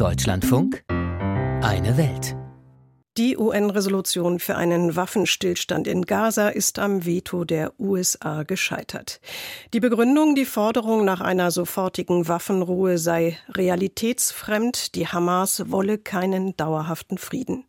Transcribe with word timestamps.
Deutschlandfunk 0.00 0.82
Eine 0.88 1.98
Welt. 1.98 2.34
Die 3.18 3.36
UN-Resolution 3.36 4.38
für 4.38 4.56
einen 4.56 4.96
Waffenstillstand 4.96 5.86
in 5.86 6.06
Gaza 6.06 6.48
ist 6.48 6.78
am 6.78 7.04
Veto 7.04 7.44
der 7.44 7.78
USA 7.78 8.44
gescheitert. 8.44 9.20
Die 9.74 9.80
Begründung, 9.80 10.34
die 10.34 10.46
Forderung 10.46 11.04
nach 11.04 11.20
einer 11.20 11.50
sofortigen 11.50 12.28
Waffenruhe 12.28 12.96
sei 12.96 13.36
realitätsfremd, 13.50 14.94
die 14.94 15.06
Hamas 15.06 15.70
wolle 15.70 15.98
keinen 15.98 16.56
dauerhaften 16.56 17.18
Frieden. 17.18 17.66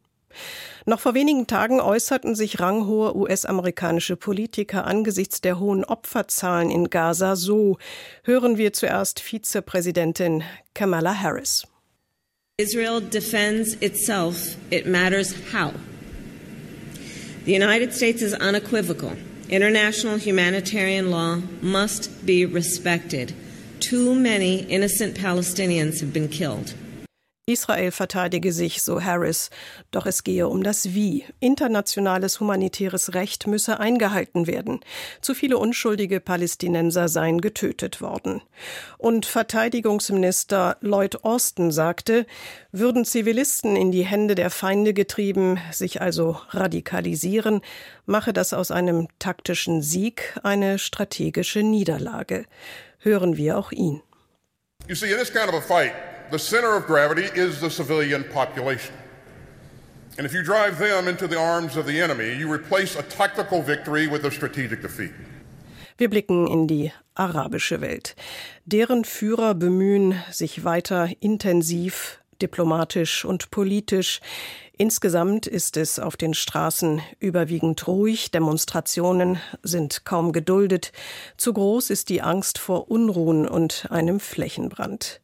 Noch 0.86 1.02
vor 1.02 1.14
wenigen 1.14 1.48
Tagen 1.48 1.82
äußerten 1.82 2.36
sich 2.36 2.62
ranghohe 2.62 3.14
US-amerikanische 3.14 4.16
Politiker 4.16 4.88
angesichts 4.88 5.42
der 5.42 5.60
hohen 5.60 5.84
Opferzahlen 5.84 6.72
in 6.72 6.90
Gaza 6.90 7.36
so. 7.36 7.78
Hören 8.24 8.58
wir 8.58 8.72
zuerst 8.72 9.20
Vizepräsidentin 9.20 10.44
Kamala 10.74 11.14
Harris. 11.14 11.68
Israel 12.62 13.02
defends 13.02 13.74
itself. 13.82 14.56
It 14.70 14.86
matters 14.86 15.34
how. 15.52 15.74
The 17.46 17.54
United 17.54 17.92
States 17.92 18.22
is 18.22 18.36
unequivocal. 18.36 19.18
International 19.50 20.18
humanitarian 20.18 21.10
law 21.10 21.42
must 21.62 22.24
be 22.24 22.46
respected. 22.46 23.34
Too 23.80 24.14
many 24.14 24.60
innocent 24.66 25.18
Palestinians 25.18 26.02
have 26.02 26.14
been 26.14 26.30
killed. 26.30 26.76
Israel 27.52 27.92
verteidige 27.92 28.52
sich, 28.52 28.82
so 28.82 29.02
Harris. 29.04 29.50
Doch 29.92 30.06
es 30.06 30.24
gehe 30.24 30.48
um 30.48 30.64
das 30.64 30.94
Wie. 30.94 31.26
Internationales 31.40 32.40
humanitäres 32.40 33.14
Recht 33.14 33.48
müsse 33.48 33.80
eingehalten 33.80 34.48
werden. 34.48 34.80
Zu 35.22 35.34
viele 35.34 35.58
unschuldige 35.58 36.20
Palästinenser 36.20 37.08
seien 37.08 37.42
getötet 37.42 38.02
worden. 38.02 38.42
Und 38.98 39.26
Verteidigungsminister 39.26 40.78
Lloyd 40.82 41.24
Austin 41.24 41.72
sagte, 41.72 42.26
würden 42.72 43.06
Zivilisten 43.06 43.76
in 43.76 43.92
die 43.92 44.06
Hände 44.06 44.36
der 44.36 44.50
Feinde 44.50 44.94
getrieben, 44.94 45.60
sich 45.72 46.02
also 46.02 46.38
radikalisieren, 46.50 47.62
mache 48.06 48.34
das 48.34 48.54
aus 48.54 48.72
einem 48.72 49.08
taktischen 49.20 49.82
Sieg 49.82 50.40
eine 50.44 50.80
strategische 50.80 51.64
Niederlage. 51.64 52.46
Hören 53.00 53.38
wir 53.38 53.58
auch 53.58 53.72
ihn. 53.72 54.02
You 54.88 54.96
see, 54.96 55.14
this 55.14 55.32
kind 55.32 55.48
of 55.48 55.56
a 55.56 55.62
fight, 55.62 55.94
the 56.32 56.40
center 56.40 56.76
of 56.76 56.86
gravity 56.88 57.30
is 57.36 57.60
the 57.60 57.70
civilian 57.70 58.24
population. 58.24 58.96
And 60.18 60.26
if 60.26 60.34
you 60.34 60.44
drive 60.44 60.78
them 60.78 61.08
into 61.08 61.28
the 61.28 61.38
arms 61.38 61.78
of 61.78 61.86
the 61.86 62.00
enemy, 62.00 62.34
you 62.34 62.52
replace 62.52 62.96
a 62.96 63.04
tactical 63.04 63.62
victory 63.62 64.08
with 64.08 64.26
a 64.26 64.32
strategic 64.32 64.82
defeat. 64.82 65.12
Wir 65.98 66.10
blicken 66.10 66.48
in 66.48 66.68
die 66.68 66.92
arabische 67.16 67.82
Welt. 67.82 68.16
Deren 68.66 69.06
Führer 69.06 69.54
bemühen 69.54 70.16
sich 70.32 70.64
weiter 70.64 71.10
intensiv, 71.20 72.20
diplomatisch 72.42 73.24
und 73.24 73.52
politisch. 73.52 74.20
Insgesamt 74.78 75.46
ist 75.46 75.78
es 75.78 76.00
auf 76.00 76.18
den 76.18 76.34
Straßen 76.34 77.02
überwiegend 77.20 77.88
ruhig, 77.88 78.32
Demonstrationen 78.32 79.40
sind 79.62 80.06
kaum 80.06 80.32
geduldet, 80.32 80.92
zu 81.38 81.54
groß 81.54 81.92
ist 81.92 82.10
die 82.10 82.24
Angst 82.24 82.58
vor 82.58 82.90
Unruhen 82.90 83.48
und 83.48 83.86
einem 83.92 84.20
Flächenbrand. 84.20 85.21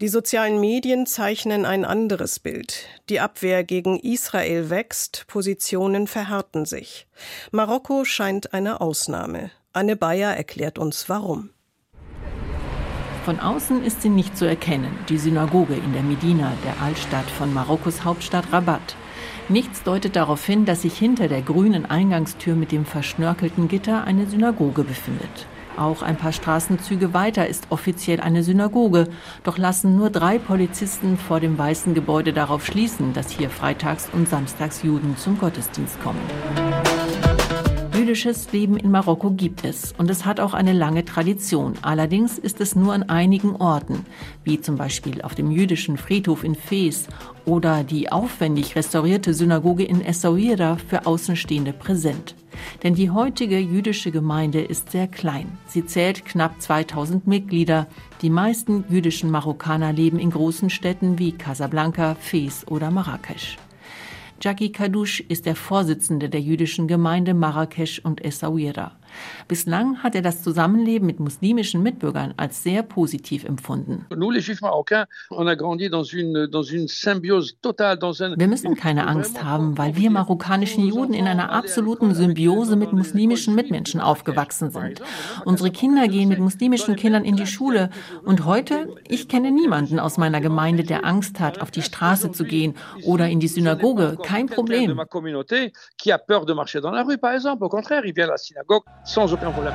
Die 0.00 0.08
sozialen 0.08 0.60
Medien 0.60 1.06
zeichnen 1.06 1.64
ein 1.64 1.84
anderes 1.84 2.38
Bild. 2.38 2.86
Die 3.08 3.18
Abwehr 3.18 3.64
gegen 3.64 3.98
Israel 3.98 4.70
wächst, 4.70 5.24
Positionen 5.26 6.06
verhärten 6.06 6.66
sich. 6.66 7.06
Marokko 7.50 8.04
scheint 8.04 8.54
eine 8.54 8.80
Ausnahme. 8.80 9.50
Anne 9.72 9.96
Bayer 9.96 10.36
erklärt 10.36 10.78
uns 10.78 11.08
warum. 11.08 11.50
Von 13.24 13.40
außen 13.40 13.84
ist 13.84 14.00
sie 14.00 14.08
nicht 14.08 14.38
zu 14.38 14.46
erkennen, 14.46 14.96
die 15.08 15.18
Synagoge 15.18 15.74
in 15.74 15.92
der 15.92 16.02
Medina, 16.02 16.52
der 16.64 16.80
Altstadt 16.80 17.28
von 17.28 17.52
Marokkos 17.52 18.04
Hauptstadt 18.04 18.52
Rabat. 18.52 18.96
Nichts 19.50 19.82
deutet 19.82 20.16
darauf 20.16 20.44
hin, 20.46 20.64
dass 20.64 20.82
sich 20.82 20.96
hinter 20.96 21.28
der 21.28 21.42
grünen 21.42 21.84
Eingangstür 21.84 22.54
mit 22.54 22.72
dem 22.72 22.86
verschnörkelten 22.86 23.68
Gitter 23.68 24.04
eine 24.04 24.26
Synagoge 24.26 24.84
befindet. 24.84 25.46
Auch 25.78 26.02
ein 26.02 26.16
paar 26.16 26.32
Straßenzüge 26.32 27.14
weiter 27.14 27.46
ist 27.46 27.68
offiziell 27.70 28.20
eine 28.20 28.42
Synagoge. 28.42 29.06
Doch 29.44 29.58
lassen 29.58 29.96
nur 29.96 30.10
drei 30.10 30.38
Polizisten 30.38 31.16
vor 31.16 31.38
dem 31.38 31.56
weißen 31.56 31.94
Gebäude 31.94 32.32
darauf 32.32 32.66
schließen, 32.66 33.12
dass 33.12 33.30
hier 33.30 33.48
freitags 33.48 34.08
und 34.12 34.28
samstags 34.28 34.82
Juden 34.82 35.16
zum 35.16 35.38
Gottesdienst 35.38 36.02
kommen. 36.02 36.18
Jüdisches 37.94 38.50
Leben 38.52 38.76
in 38.76 38.90
Marokko 38.90 39.30
gibt 39.30 39.64
es 39.64 39.92
und 39.98 40.10
es 40.10 40.24
hat 40.24 40.40
auch 40.40 40.54
eine 40.54 40.72
lange 40.72 41.04
Tradition. 41.04 41.74
Allerdings 41.82 42.38
ist 42.38 42.60
es 42.60 42.74
nur 42.74 42.92
an 42.92 43.04
einigen 43.04 43.54
Orten, 43.54 44.04
wie 44.44 44.60
zum 44.60 44.76
Beispiel 44.76 45.22
auf 45.22 45.34
dem 45.34 45.50
jüdischen 45.50 45.96
Friedhof 45.96 46.42
in 46.42 46.54
Fes 46.56 47.06
oder 47.44 47.84
die 47.84 48.10
aufwendig 48.10 48.74
restaurierte 48.74 49.32
Synagoge 49.32 49.84
in 49.84 50.00
Essaouira 50.00 50.76
für 50.76 51.06
Außenstehende 51.06 51.72
präsent. 51.72 52.34
Denn 52.82 52.94
die 52.94 53.10
heutige 53.10 53.58
jüdische 53.58 54.10
Gemeinde 54.10 54.60
ist 54.60 54.90
sehr 54.90 55.08
klein. 55.08 55.58
Sie 55.66 55.86
zählt 55.86 56.24
knapp 56.24 56.60
2000 56.60 57.26
Mitglieder. 57.26 57.86
Die 58.22 58.30
meisten 58.30 58.84
jüdischen 58.88 59.30
Marokkaner 59.30 59.92
leben 59.92 60.18
in 60.18 60.30
großen 60.30 60.70
Städten 60.70 61.18
wie 61.18 61.32
Casablanca, 61.32 62.14
Fez 62.14 62.64
oder 62.68 62.90
Marrakesch. 62.90 63.56
Jackie 64.40 64.70
Kadouche 64.70 65.24
ist 65.28 65.46
der 65.46 65.56
Vorsitzende 65.56 66.28
der 66.28 66.40
jüdischen 66.40 66.86
Gemeinde 66.86 67.34
Marrakesch 67.34 67.98
und 68.04 68.24
Essaouira. 68.24 68.97
Bislang 69.48 70.02
hat 70.02 70.14
er 70.14 70.22
das 70.22 70.42
Zusammenleben 70.42 71.06
mit 71.06 71.20
muslimischen 71.20 71.82
Mitbürgern 71.82 72.34
als 72.36 72.62
sehr 72.62 72.82
positiv 72.82 73.44
empfunden. 73.44 74.06
Wir 78.38 78.48
müssen 78.48 78.74
keine 78.76 79.06
Angst 79.06 79.42
haben, 79.42 79.78
weil 79.78 79.96
wir 79.96 80.10
marokkanischen 80.10 80.86
Juden 80.86 81.14
in 81.14 81.26
einer 81.26 81.50
absoluten 81.50 82.14
Symbiose 82.14 82.76
mit 82.76 82.92
muslimischen 82.92 83.54
Mitmenschen 83.54 84.00
aufgewachsen 84.00 84.70
sind. 84.70 85.00
Unsere 85.44 85.70
Kinder 85.70 86.08
gehen 86.08 86.28
mit 86.28 86.38
muslimischen 86.38 86.96
Kindern 86.96 87.24
in 87.24 87.36
die 87.36 87.46
Schule. 87.46 87.90
und 88.24 88.44
heute, 88.44 88.94
ich 89.08 89.28
kenne 89.28 89.50
niemanden 89.50 89.98
aus 89.98 90.18
meiner 90.18 90.40
Gemeinde, 90.40 90.84
der 90.84 91.04
Angst 91.04 91.40
hat, 91.40 91.60
auf 91.60 91.70
die 91.70 91.82
Straße 91.82 92.32
zu 92.32 92.44
gehen 92.44 92.74
oder 93.04 93.28
in 93.28 93.40
die 93.40 93.48
Synagoge. 93.48 94.18
Kein 94.22 94.46
Problem 94.46 94.98
sans 99.04 99.32
aucun 99.32 99.50
problème. 99.50 99.74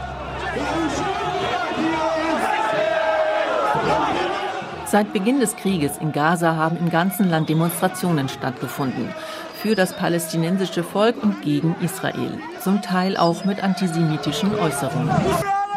Seit 4.85 5.11
Beginn 5.11 5.39
des 5.39 5.56
Krieges 5.56 5.97
in 5.97 6.11
Gaza 6.11 6.56
haben 6.56 6.78
im 6.78 6.91
ganzen 6.91 7.28
Land 7.29 7.50
Demonstrationen 7.50 8.29
stattgefunden. 8.29 9.09
Für 9.56 9.73
das 9.73 9.94
palästinensische 9.94 10.84
Volk 10.84 11.16
und 11.23 11.41
gegen 11.41 11.75
Israel. 11.81 12.38
Zum 12.59 12.81
Teil 12.84 13.17
auch 13.17 13.44
mit 13.44 13.63
antisemitischen 13.63 14.53
Äußerungen. 14.53 15.09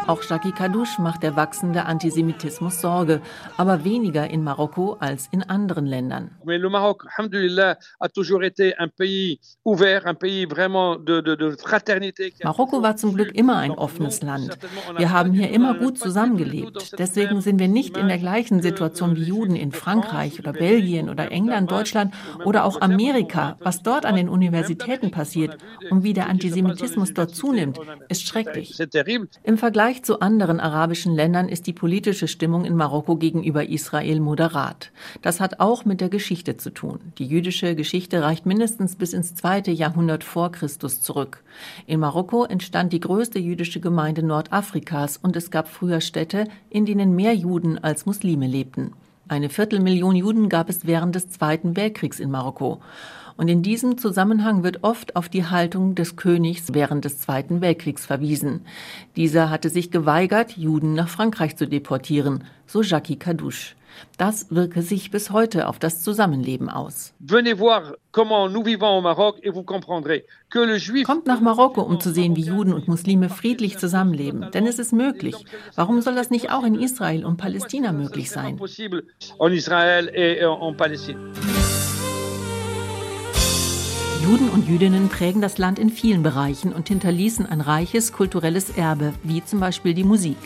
Auch 0.06 0.22
Jackie 0.22 0.52
Kadouche 0.52 1.02
macht 1.02 1.24
der 1.24 1.34
wachsende 1.34 1.84
Antisemitismus 1.84 2.80
Sorge, 2.80 3.20
aber 3.56 3.82
weniger 3.84 4.30
in 4.30 4.44
Marokko 4.44 4.96
als 5.00 5.28
in 5.32 5.42
anderen 5.42 5.84
Ländern. 5.84 6.30
Marokko 12.44 12.82
war 12.82 12.96
zum 12.96 13.14
Glück 13.14 13.34
immer 13.34 13.56
ein 13.56 13.72
offenes 13.72 14.22
Land. 14.22 14.56
Wir 14.96 15.10
haben 15.10 15.32
hier 15.32 15.50
immer 15.50 15.74
gut 15.74 15.98
zusammengelebt. 15.98 16.98
Deswegen 16.98 17.40
sind 17.40 17.58
wir 17.58 17.68
nicht 17.68 17.96
in 17.96 18.06
der 18.06 18.18
gleichen 18.18 18.62
Situation 18.62 19.16
wie 19.16 19.24
Juden 19.24 19.56
in 19.56 19.72
Frankreich 19.72 20.38
oder 20.38 20.52
Belgien 20.52 21.08
oder 21.10 21.32
England, 21.32 21.70
Deutschland 21.70 22.14
oder 22.44 22.64
auch 22.64 22.80
Amerika. 22.80 23.56
Was 23.60 23.82
dort 23.82 24.06
an 24.06 24.14
den 24.14 24.28
Universitäten 24.28 25.10
passiert 25.10 25.58
und 25.90 26.04
wie 26.04 26.12
der 26.12 26.28
Antisemitismus 26.28 27.12
dort 27.12 27.34
zunimmt, 27.34 27.80
ist 28.08 28.26
schrecklich. 28.26 28.78
Im 29.42 29.58
Vergleich 29.58 29.95
Vergleich 29.96 30.04
zu 30.04 30.20
anderen 30.20 30.60
arabischen 30.60 31.14
Ländern 31.14 31.48
ist 31.48 31.66
die 31.66 31.72
politische 31.72 32.28
Stimmung 32.28 32.66
in 32.66 32.76
Marokko 32.76 33.16
gegenüber 33.16 33.66
Israel 33.66 34.20
moderat. 34.20 34.92
Das 35.22 35.40
hat 35.40 35.58
auch 35.58 35.86
mit 35.86 36.02
der 36.02 36.10
Geschichte 36.10 36.58
zu 36.58 36.68
tun. 36.68 37.00
Die 37.16 37.24
jüdische 37.24 37.74
Geschichte 37.74 38.22
reicht 38.22 38.44
mindestens 38.44 38.96
bis 38.96 39.14
ins 39.14 39.34
zweite 39.34 39.70
Jahrhundert 39.70 40.22
vor 40.22 40.52
Christus 40.52 41.00
zurück. 41.00 41.42
In 41.86 42.00
Marokko 42.00 42.44
entstand 42.44 42.92
die 42.92 43.00
größte 43.00 43.38
jüdische 43.38 43.80
Gemeinde 43.80 44.22
Nordafrikas 44.22 45.16
und 45.16 45.34
es 45.34 45.50
gab 45.50 45.66
früher 45.66 46.02
Städte, 46.02 46.46
in 46.68 46.84
denen 46.84 47.16
mehr 47.16 47.34
Juden 47.34 47.78
als 47.78 48.04
Muslime 48.04 48.46
lebten. 48.46 48.92
Eine 49.28 49.48
Viertelmillion 49.48 50.14
Juden 50.14 50.48
gab 50.48 50.68
es 50.68 50.86
während 50.86 51.16
des 51.16 51.28
Zweiten 51.28 51.76
Weltkriegs 51.76 52.20
in 52.20 52.30
Marokko. 52.30 52.80
Und 53.36 53.48
in 53.48 53.60
diesem 53.60 53.98
Zusammenhang 53.98 54.62
wird 54.62 54.84
oft 54.84 55.16
auf 55.16 55.28
die 55.28 55.44
Haltung 55.44 55.96
des 55.96 56.14
Königs 56.14 56.74
während 56.74 57.04
des 57.04 57.18
Zweiten 57.18 57.60
Weltkriegs 57.60 58.06
verwiesen. 58.06 58.60
Dieser 59.16 59.50
hatte 59.50 59.68
sich 59.68 59.90
geweigert, 59.90 60.56
Juden 60.56 60.94
nach 60.94 61.08
Frankreich 61.08 61.56
zu 61.56 61.66
deportieren, 61.66 62.44
so 62.68 62.82
Jackie 62.82 63.16
Cadouche. 63.16 63.74
Das 64.18 64.50
wirke 64.50 64.82
sich 64.82 65.10
bis 65.10 65.30
heute 65.30 65.68
auf 65.68 65.78
das 65.78 66.02
Zusammenleben 66.02 66.68
aus. 66.70 67.12
Kommt 71.04 71.26
nach 71.26 71.40
Marokko, 71.40 71.82
um 71.82 72.00
zu 72.00 72.12
sehen, 72.12 72.36
wie 72.36 72.44
Juden 72.44 72.72
und 72.72 72.88
Muslime 72.88 73.28
friedlich 73.28 73.78
zusammenleben. 73.78 74.50
Denn 74.52 74.66
es 74.66 74.78
ist 74.78 74.92
möglich. 74.92 75.36
Warum 75.74 76.00
soll 76.00 76.14
das 76.14 76.30
nicht 76.30 76.50
auch 76.50 76.64
in 76.64 76.74
Israel 76.74 77.24
und 77.24 77.36
Palästina 77.36 77.92
möglich 77.92 78.30
sein? 78.30 78.58
Juden 84.22 84.48
und 84.48 84.68
Jüdinnen 84.68 85.08
prägen 85.08 85.40
das 85.40 85.56
Land 85.56 85.78
in 85.78 85.88
vielen 85.88 86.24
Bereichen 86.24 86.72
und 86.72 86.88
hinterließen 86.88 87.46
ein 87.46 87.60
reiches 87.60 88.12
kulturelles 88.12 88.76
Erbe, 88.76 89.12
wie 89.22 89.44
zum 89.44 89.60
Beispiel 89.60 89.94
die 89.94 90.02
Musik. 90.02 90.36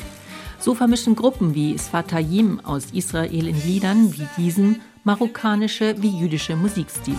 So 0.60 0.74
vermischen 0.74 1.16
Gruppen 1.16 1.54
wie 1.54 1.78
Sfatayim 1.78 2.60
aus 2.60 2.90
Israel 2.92 3.46
in 3.46 3.58
Liedern 3.62 4.12
wie 4.12 4.26
diesen 4.36 4.82
marokkanische 5.04 5.94
wie 6.02 6.10
jüdische 6.10 6.54
Musikstile. 6.54 7.16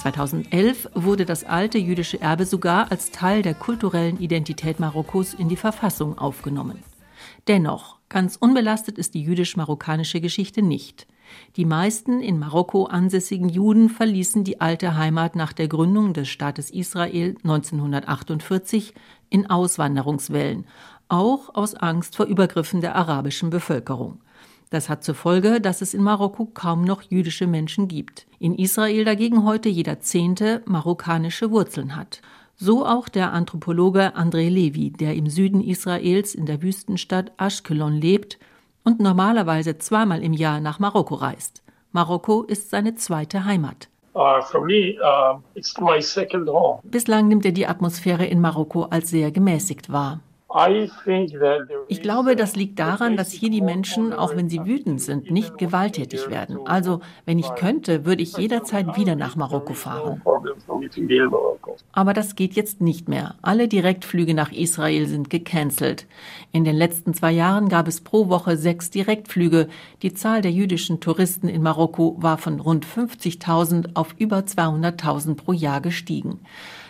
2011 0.00 0.90
wurde 0.94 1.24
das 1.24 1.42
alte 1.42 1.78
jüdische 1.78 2.20
Erbe 2.20 2.46
sogar 2.46 2.92
als 2.92 3.10
Teil 3.10 3.42
der 3.42 3.54
kulturellen 3.54 4.20
Identität 4.20 4.78
Marokkos 4.78 5.34
in 5.34 5.48
die 5.48 5.56
Verfassung 5.56 6.18
aufgenommen. 6.18 6.84
Dennoch, 7.48 7.96
ganz 8.08 8.36
unbelastet 8.36 8.96
ist 8.96 9.14
die 9.14 9.22
jüdisch-marokkanische 9.22 10.20
Geschichte 10.20 10.62
nicht. 10.62 11.08
Die 11.56 11.64
meisten 11.64 12.20
in 12.20 12.38
Marokko 12.38 12.84
ansässigen 12.84 13.48
Juden 13.48 13.88
verließen 13.88 14.44
die 14.44 14.60
alte 14.60 14.96
Heimat 14.96 15.34
nach 15.34 15.52
der 15.52 15.66
Gründung 15.66 16.12
des 16.14 16.28
Staates 16.28 16.70
Israel 16.70 17.34
1948 17.42 18.94
in 19.30 19.50
Auswanderungswellen, 19.50 20.66
auch 21.08 21.54
aus 21.54 21.74
Angst 21.74 22.16
vor 22.16 22.26
Übergriffen 22.26 22.80
der 22.80 22.94
arabischen 22.94 23.50
Bevölkerung. 23.50 24.20
Das 24.70 24.90
hat 24.90 25.02
zur 25.02 25.14
Folge, 25.14 25.60
dass 25.60 25.80
es 25.80 25.94
in 25.94 26.02
Marokko 26.02 26.44
kaum 26.46 26.84
noch 26.84 27.02
jüdische 27.02 27.46
Menschen 27.46 27.88
gibt. 27.88 28.26
In 28.38 28.54
Israel 28.54 29.04
dagegen 29.04 29.44
heute 29.44 29.68
jeder 29.70 30.00
Zehnte 30.00 30.62
marokkanische 30.66 31.50
Wurzeln 31.50 31.96
hat. 31.96 32.20
So 32.56 32.84
auch 32.84 33.08
der 33.08 33.32
Anthropologe 33.32 34.16
André 34.16 34.50
Levi, 34.50 34.90
der 34.90 35.14
im 35.14 35.30
Süden 35.30 35.62
Israels 35.62 36.34
in 36.34 36.44
der 36.44 36.60
Wüstenstadt 36.60 37.32
Ashkelon 37.38 37.94
lebt 37.94 38.38
und 38.84 39.00
normalerweise 39.00 39.78
zweimal 39.78 40.22
im 40.22 40.32
Jahr 40.32 40.60
nach 40.60 40.78
Marokko 40.78 41.14
reist. 41.14 41.62
Marokko 41.92 42.42
ist 42.42 42.68
seine 42.68 42.94
zweite 42.96 43.44
Heimat. 43.44 43.88
Uh, 44.14 44.40
uh, 44.50 45.38
Bislang 46.82 47.28
nimmt 47.28 47.44
er 47.44 47.52
die 47.52 47.66
Atmosphäre 47.66 48.26
in 48.26 48.40
Marokko 48.40 48.84
als 48.84 49.10
sehr 49.10 49.30
gemäßigt 49.30 49.92
wahr. 49.92 50.20
Ich 51.88 52.00
glaube, 52.00 52.34
das 52.34 52.56
liegt 52.56 52.78
daran, 52.78 53.18
dass 53.18 53.32
hier 53.32 53.50
die 53.50 53.60
Menschen, 53.60 54.14
auch 54.14 54.34
wenn 54.34 54.48
sie 54.48 54.64
wütend 54.64 55.02
sind, 55.02 55.30
nicht 55.30 55.58
gewalttätig 55.58 56.30
werden. 56.30 56.58
Also, 56.64 57.00
wenn 57.26 57.38
ich 57.38 57.54
könnte, 57.54 58.06
würde 58.06 58.22
ich 58.22 58.36
jederzeit 58.38 58.96
wieder 58.96 59.14
nach 59.14 59.36
Marokko 59.36 59.74
fahren. 59.74 60.22
Aber 61.92 62.14
das 62.14 62.34
geht 62.34 62.54
jetzt 62.54 62.80
nicht 62.80 63.08
mehr. 63.10 63.34
Alle 63.42 63.68
Direktflüge 63.68 64.32
nach 64.32 64.50
Israel 64.50 65.06
sind 65.06 65.28
gecancelt. 65.28 66.06
In 66.50 66.64
den 66.64 66.76
letzten 66.76 67.12
zwei 67.12 67.32
Jahren 67.32 67.68
gab 67.68 67.86
es 67.86 68.00
pro 68.00 68.30
Woche 68.30 68.56
sechs 68.56 68.88
Direktflüge. 68.88 69.68
Die 70.00 70.14
Zahl 70.14 70.40
der 70.40 70.52
jüdischen 70.52 71.00
Touristen 71.00 71.48
in 71.48 71.62
Marokko 71.62 72.16
war 72.18 72.38
von 72.38 72.60
rund 72.60 72.86
50.000 72.86 73.90
auf 73.94 74.14
über 74.16 74.38
200.000 74.38 75.34
pro 75.34 75.52
Jahr 75.52 75.82
gestiegen. 75.82 76.40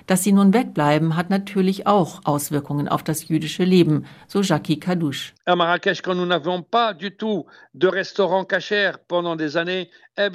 Dass 0.09 0.25
sie 0.25 0.33
nun 0.33 0.55
wegbleiben, 0.55 1.17
hat 1.17 1.29
natürlich 1.29 1.87
auch 1.87 2.23
Auswirkungen 2.25 2.89
auf 2.89 3.03
das 3.03 3.29
jüdische 3.29 3.65
Leben, 3.65 4.07
so 4.27 4.41
Jackie 4.41 4.81
Kadouche. 4.81 5.35
À 5.45 5.55
Marrakech, 5.55 6.03
quand 6.03 6.15
nous 6.15 6.25
n'avions 6.25 6.63
pas 6.63 6.95
du 6.95 7.11
tout 7.11 7.45
de 7.75 7.89
restaurant 7.89 8.47
kasher 8.47 8.93
pendant 9.07 9.37
des 9.37 9.57
années, 9.59 9.91
eh 10.19 10.31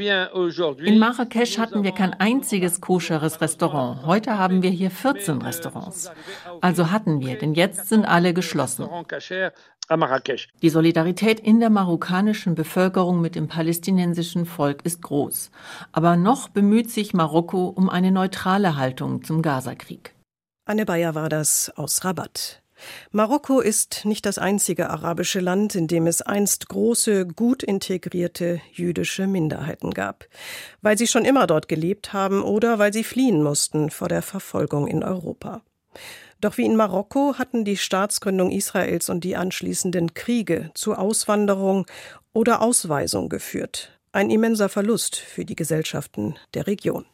in 0.85 0.97
Marrakesch 0.97 1.57
hatten 1.57 1.83
wir 1.83 1.91
kein 1.91 2.13
einziges 2.13 2.79
koscheres 2.79 3.41
Restaurant. 3.41 4.05
Heute 4.05 4.37
haben 4.37 4.61
wir 4.63 4.69
hier 4.69 4.89
14 4.89 5.41
Restaurants. 5.41 6.09
Also 6.61 6.89
hatten 6.89 7.19
wir, 7.19 7.37
denn 7.37 7.53
jetzt 7.53 7.89
sind 7.89 8.05
alle 8.05 8.33
geschlossen. 8.33 8.87
Die 10.61 10.69
Solidarität 10.69 11.39
in 11.39 11.59
der 11.59 11.69
marokkanischen 11.69 12.55
Bevölkerung 12.55 13.21
mit 13.21 13.35
dem 13.35 13.47
palästinensischen 13.47 14.45
Volk 14.45 14.85
ist 14.85 15.01
groß. 15.01 15.51
Aber 15.91 16.15
noch 16.15 16.49
bemüht 16.49 16.89
sich 16.89 17.13
Marokko 17.13 17.67
um 17.67 17.89
eine 17.89 18.11
neutrale 18.11 18.77
Haltung 18.77 19.23
zum 19.23 19.41
Gazakrieg. 19.41 20.15
Anne 20.65 20.85
Bayer 20.85 21.15
war 21.15 21.29
das 21.29 21.71
aus 21.75 22.05
Rabat. 22.05 22.63
Marokko 23.11 23.59
ist 23.59 24.05
nicht 24.05 24.25
das 24.25 24.37
einzige 24.37 24.89
arabische 24.89 25.39
Land, 25.39 25.75
in 25.75 25.87
dem 25.87 26.07
es 26.07 26.21
einst 26.21 26.69
große, 26.69 27.27
gut 27.27 27.63
integrierte 27.63 28.61
jüdische 28.71 29.27
Minderheiten 29.27 29.91
gab, 29.91 30.25
weil 30.81 30.97
sie 30.97 31.07
schon 31.07 31.25
immer 31.25 31.47
dort 31.47 31.67
gelebt 31.67 32.13
haben 32.13 32.41
oder 32.41 32.79
weil 32.79 32.93
sie 32.93 33.03
fliehen 33.03 33.43
mussten 33.43 33.89
vor 33.89 34.09
der 34.09 34.21
Verfolgung 34.21 34.87
in 34.87 35.03
Europa. 35.03 35.61
Doch 36.41 36.57
wie 36.57 36.65
in 36.65 36.75
Marokko 36.75 37.35
hatten 37.37 37.63
die 37.63 37.77
Staatsgründung 37.77 38.51
Israels 38.51 39.09
und 39.09 39.23
die 39.23 39.35
anschließenden 39.35 40.13
Kriege 40.13 40.71
zu 40.73 40.95
Auswanderung 40.95 41.85
oder 42.33 42.61
Ausweisung 42.61 43.29
geführt. 43.29 43.97
Ein 44.11 44.29
immenser 44.29 44.69
Verlust 44.69 45.15
für 45.15 45.45
die 45.45 45.55
Gesellschaften 45.55 46.35
der 46.53 46.67
Region. 46.67 47.05